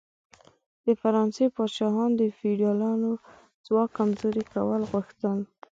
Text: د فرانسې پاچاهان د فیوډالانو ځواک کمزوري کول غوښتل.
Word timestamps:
د 0.85 0.87
فرانسې 1.01 1.45
پاچاهان 1.55 2.11
د 2.15 2.21
فیوډالانو 2.37 3.11
ځواک 3.65 3.89
کمزوري 3.97 4.43
کول 4.53 4.81
غوښتل. 4.91 5.39